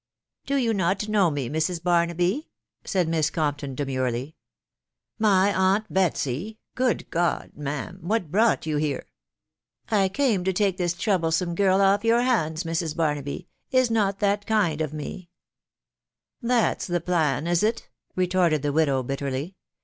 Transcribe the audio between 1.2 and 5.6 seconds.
me, Mrs. Barnaby?" said Miss Compton demurely." My